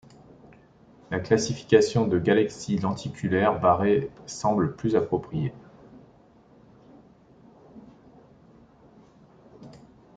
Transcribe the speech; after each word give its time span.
La 1.11 1.19
classification 1.19 2.07
de 2.07 2.17
galaxie 2.17 2.75
lenticulaire 2.79 3.59
barrée 3.59 4.09
semble 4.25 4.75
plus 4.75 4.95
appropriée. 4.95 5.53